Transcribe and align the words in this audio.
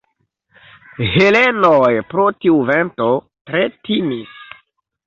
Helenoj 1.17 1.91
pro 2.15 2.27
tiu 2.39 2.59
vento 2.73 3.13
tre 3.53 3.65
timis. 3.87 4.39